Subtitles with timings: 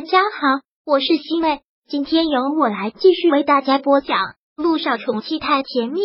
[0.00, 4.16] 大家好，我是西妹，今天由我来继续为大家播讲
[4.56, 6.00] 《路上宠妻太甜蜜》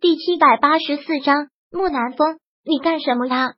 [0.00, 1.48] 第七百八十四章。
[1.72, 3.54] 木南风，你干什么呀？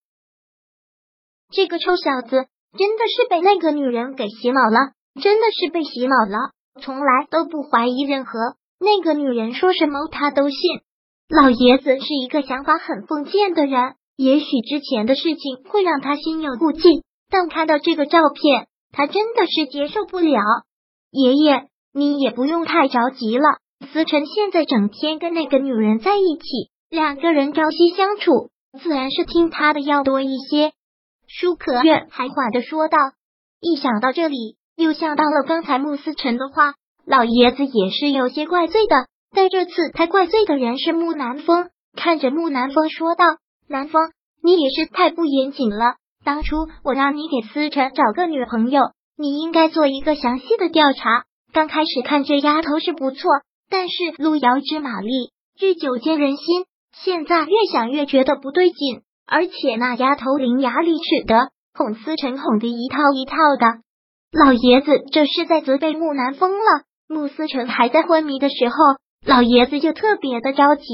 [1.52, 8.32] 这个臭小子真的是被那个女人给洗脑了，真的是被洗脑了，从来都不怀疑任何
[8.78, 10.58] 那个女人说什么他都信。
[11.28, 13.96] 老爷子是一个想法很封建的人。
[14.16, 16.80] 也许之前的事情会让他心有顾忌，
[17.30, 20.40] 但看到这个照片，他真的是接受不了。
[21.10, 23.44] 爷爷，你也不用太着急了。
[23.92, 28.50] 思辰现在整天跟那个女人在一起，两个人朝夕相处，
[28.82, 30.72] 自然是听他的要多一些。
[31.26, 32.98] 舒可月还缓着说道。
[33.60, 36.74] 一想到这里，又想到了刚才穆思辰的话，
[37.06, 39.06] 老爷子也是有些怪罪的。
[39.32, 43.24] 但这次他怪罪的人是木南风，看着木南风说道。
[43.68, 44.10] 南风，
[44.42, 45.94] 你也是太不严谨了。
[46.24, 48.82] 当初我让你给思辰找个女朋友，
[49.16, 51.24] 你应该做一个详细的调查。
[51.52, 53.30] 刚开始看这丫头是不错，
[53.68, 56.64] 但是路遥知马力，日久见人心。
[56.92, 63.80] 现在越想越觉得不对劲，而且那丫头伶牙俐齿的，哄思辰哄得一套一套的。
[64.32, 66.84] 老爷子这是在责备木南风了。
[67.08, 68.74] 穆思辰还在昏迷的时候，
[69.26, 70.84] 老爷子就特别的着急。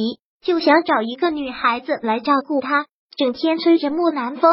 [0.42, 2.86] 就想找一个女孩子来照顾他，
[3.16, 4.50] 整天催着木南风。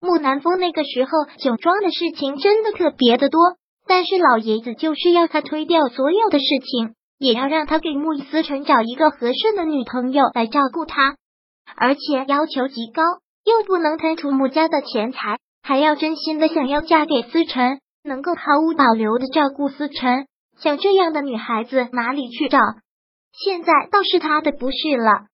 [0.00, 3.40] 木南风那个时候酒庄的事情真的特别的多，
[3.86, 11.16] 但是老爷子就是要他推掉所有的事情，也要让他给穆思成找一个合适的女朋友来照顾他，
[11.76, 13.02] 而且要求极高，
[13.44, 20.26] 又不能贪图穆家的钱财，还要真心的想要嫁给思成，能够毫无保留的照顾思成。
[20.58, 22.58] 像这样的女孩子哪里去找？
[23.32, 25.26] 现在倒是他的不是了，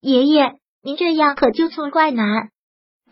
[0.00, 2.48] 爷爷，您这样可就错怪南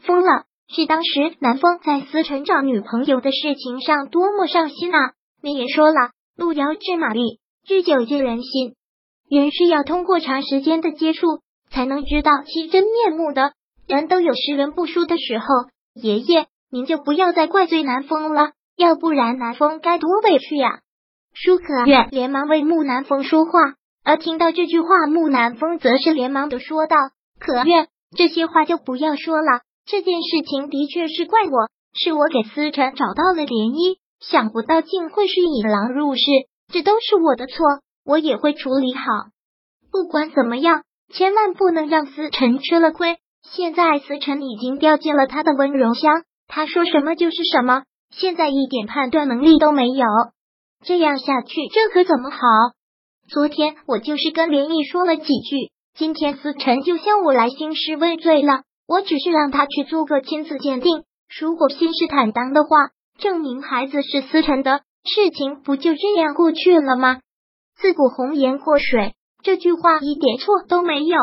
[0.00, 0.44] 风了。
[0.74, 5.12] 是当时南风在思成找女朋友的事情上多么上心啊！
[5.42, 8.74] 你也说了，路遥知马力，日久见人心，
[9.28, 11.26] 人是要通过长时间的接触
[11.70, 13.52] 才能知道其真面目的。
[13.86, 15.46] 人都有识人不淑的时候，
[15.94, 20.80] 爷爷，您就不要再怪罪南风了，要不然南风该多委屈呀！
[21.34, 23.50] 舒可愿连忙为木南风说话。
[24.04, 26.96] 而听到这句话，木南风则是连忙的说道
[27.38, 29.60] ：“可愿这些话就不要说了。
[29.84, 36.22] 这件事情的确是怪我，是我给思辰找到了涟漪，想不到竟会是引狼入室，
[36.72, 37.56] 这都是我的错，
[38.04, 39.02] 我也会处理好。
[39.90, 43.16] 不管怎么样，千万不能让思辰吃了亏。
[43.42, 50.06] 现在思辰已经掉进了他的温柔乡，他说什么就是什么，现在一点判断能力都没有。
[50.84, 52.38] 这样下去，这可怎么好？”
[53.28, 58.62] 昨天我就是跟连毅说了几句，今天思辰就向我来兴师问罪了。
[58.86, 61.04] 我只是让他去做个亲子鉴定，
[61.40, 67.20] 如果信誓坦荡的话，证明孩子是思辰的，事情不就这样过去了吗？
[67.76, 71.18] 自古红颜祸水，这句话一点错都没有。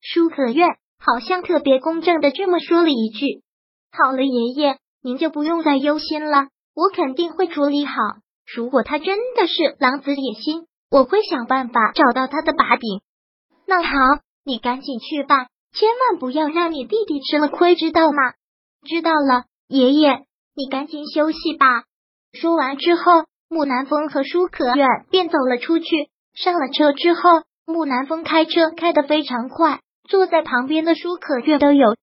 [0.00, 3.42] 舒可愿好像特别公正的这么说了一句
[3.92, 7.94] ：“好了，爷爷，您就不用再忧心了，我肯定会处理好。
[8.54, 13.00] 如果他真的是狼子野心。”我会想办法找到他的把柄。
[13.66, 13.90] 那好，
[14.44, 15.48] 你赶紧去吧，
[15.78, 18.32] 千万不要让你弟弟吃了亏，知道吗？
[18.88, 21.84] 知道了，爷爷，你赶紧休息吧。
[22.32, 26.08] 说完之后，木南风和舒可远便走了出去。
[26.32, 27.20] 上了车之后，
[27.66, 31.94] 木南风开车开得非常快，坐在旁边的舒可月都有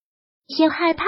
[0.48, 1.06] 些害怕，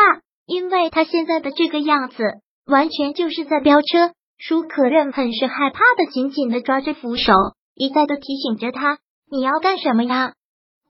[0.48, 2.24] 因为他现在的这个样子，
[2.66, 4.14] 完全就是在飙车。
[4.38, 7.32] 舒可愿很是害怕的，紧紧的抓着扶手。
[7.76, 8.98] 一再的提醒着他
[9.32, 10.34] ：“你要干什么呀？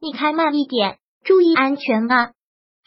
[0.01, 2.31] 你开慢一点，注意安全啊！”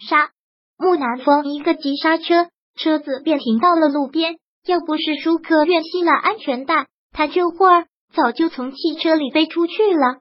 [0.09, 0.31] 刹，
[0.79, 4.39] 木南风一个急刹车，车子便停到了路边。
[4.67, 10.21] 要不是舒克愿系了安全带，他这会儿早就从汽车里飞出去了。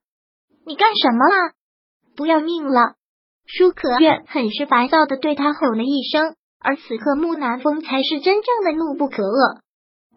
[0.65, 1.53] 你干什么啦？
[2.15, 2.95] 不要命了！
[3.45, 6.35] 舒可愿很是烦躁的对他吼了一声。
[6.59, 9.59] 而此刻木南风才是真正的怒不可遏，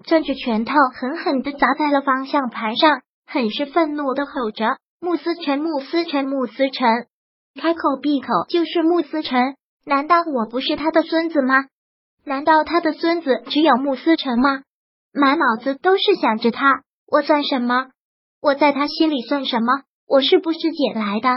[0.04, 3.02] 攥着拳头狠狠的砸在了方向盘上。
[3.26, 6.88] 很是愤怒的吼着：“穆斯辰，穆斯辰，穆斯辰！”
[7.54, 9.56] 开口闭口就是穆思辰。
[9.86, 11.64] 难道我不是他的孙子吗？
[12.24, 14.62] 难道他的孙子只有穆思辰吗？
[15.12, 17.88] 满脑子都是想着他，我算什么？
[18.40, 19.82] 我在他心里算什么？
[20.06, 21.28] 我是不是捡来的？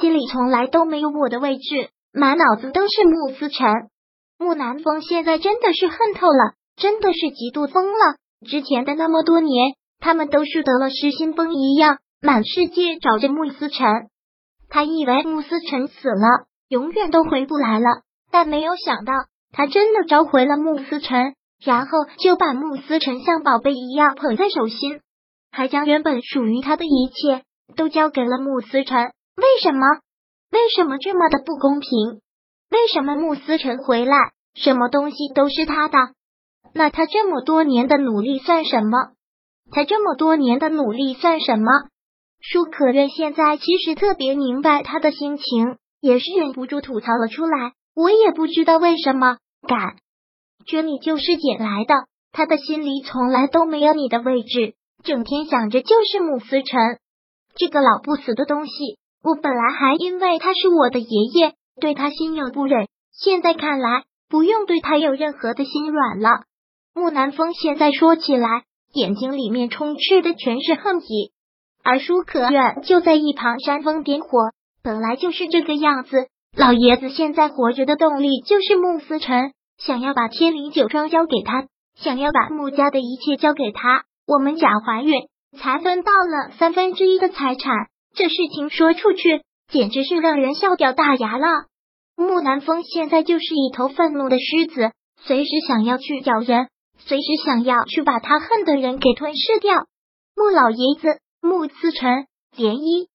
[0.00, 3.66] 心里从来都没有我的位置，满脑子都是穆思辰。
[4.38, 8.16] 穆南风现在真的是恨透了，真的是嫉妒疯了。
[8.46, 9.74] 之前的那么多年。
[10.00, 13.86] 他们都是得了失心疯一样，满世界找着穆思辰。
[14.74, 19.12] 他以为穆思辰死了，永远都回不来了，但没有想到
[19.52, 21.36] 他真的召回了穆思辰。
[21.64, 25.00] 然后就把穆思辰像宝贝一样捧在手心，
[25.52, 27.44] 还将原本属于他的一切
[27.76, 29.12] 都交给了穆思辰。
[29.36, 29.86] 为什么？
[30.50, 32.20] 为什么这么的不公平？
[32.72, 34.16] 为什么穆思辰回来，
[34.56, 35.98] 什么东西都是他的？
[36.72, 39.12] 那他这么多年的努力算什么？
[39.70, 41.70] 他这么多年的努力算什么？
[42.46, 47.72] 舒可月现在其实特别明白他的心情，也是忍不住吐槽了出来。
[47.96, 49.96] 我也不知道为什么，感
[50.66, 51.94] 觉你就是捡来的。
[52.32, 56.98] 他的心里从来都没有你的位置，整天想着就是穆思辰
[57.56, 58.72] 这个老不死的东西。
[59.22, 66.42] 我本来还因为他是我的爷爷，对他心有不忍，现在看来不用对他有任何的心软了。
[66.92, 71.32] 木南风现在说起来，眼睛里面充斥的全是恨意，
[71.84, 74.28] 而舒可愿就在一旁煽风点火。
[74.82, 76.26] 本来就是这个样子，
[76.56, 85.12] 老爷子现在活着的动力就是穆思辰，想要把天灵酒庄交给他，想要把穆家的一切交给他，我们贾怀孕
[85.58, 87.72] 才分到了三分之一的财产，
[88.16, 91.46] 这事情说出去简直是让人笑掉大牙了。
[92.16, 96.66] 木南风现在就是一头愤怒的狮子，随时想要去咬人。
[96.96, 99.74] 随时想要去把他恨的人给吞噬掉，
[100.36, 102.26] 穆老爷子、穆思辰、
[102.56, 103.08] 莲漪，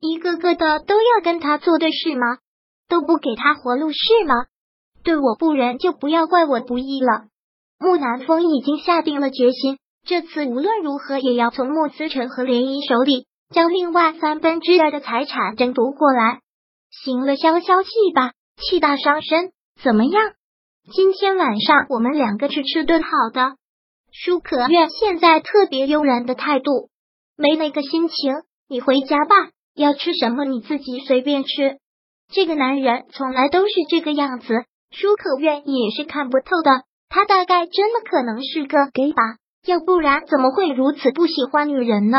[0.00, 2.38] 一个个的都要跟他作对是吗？
[2.88, 4.34] 都不给他活路是吗？
[5.04, 7.26] 对我不仁，就不要怪我不义了。
[7.78, 16.40] 穆南风已经下定了决心，这次无论如何也要从穆思辰和莲漪手里将另外三分之二的财产争夺过来。
[16.90, 20.32] 行了，消消气吧，气大伤身，怎么样？
[20.92, 23.54] 今天晚上我们两个去吃顿好的。
[24.10, 26.88] 舒可愿现在特别悠然的态度，
[27.36, 28.34] 没那个心情。
[28.68, 29.34] 你回家吧，
[29.74, 31.78] 要吃什么你自己随便吃。
[32.32, 36.82] 这个男人从来都是这个样子，舒可愿也是看不透的。
[37.08, 39.22] 他大概真的可能是个 gay 吧，
[39.64, 42.18] 要不然怎么会如此不喜欢女人呢？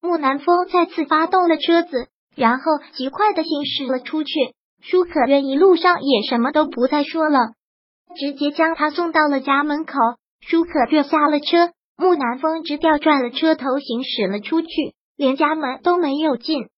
[0.00, 2.64] 木南风再次发动了车子，然后
[2.94, 4.32] 极快的行驶了出去。
[4.80, 7.38] 舒可愿一路上也什么都不再说了。
[8.16, 9.92] 直接将他送到了家门口，
[10.40, 16.68] 舒可月下了车，木南风直调转了车头行驶了出去，连家门都没有进。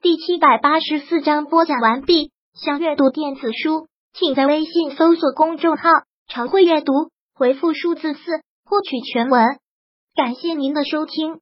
[0.00, 2.32] 第七百八十四章播讲完毕。
[2.54, 5.90] 想阅读电子书，请在微信搜索公众号
[6.26, 6.92] “常会阅读”，
[7.36, 8.20] 回复数字四
[8.64, 9.44] 获取全文。
[10.14, 11.40] 感谢您的收听。